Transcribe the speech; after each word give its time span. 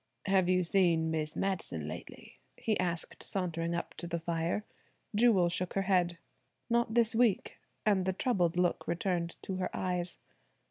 "Have 0.25 0.49
you 0.49 0.63
seen 0.63 1.11
Miss 1.11 1.35
Madison 1.35 1.87
lately?" 1.87 2.39
he 2.57 2.75
asked 2.79 3.21
sauntering 3.21 3.75
up 3.75 3.93
to 3.97 4.07
the 4.07 4.17
fire. 4.17 4.65
Jewel 5.13 5.47
shook 5.47 5.73
her 5.75 5.83
head. 5.83 6.17
"Not 6.71 6.95
this 6.95 7.13
week," 7.13 7.59
and 7.85 8.05
the 8.05 8.13
troubled 8.13 8.57
look 8.57 8.87
returned 8.87 9.35
to 9.43 9.57
her 9.57 9.69
eyes. 9.75 10.17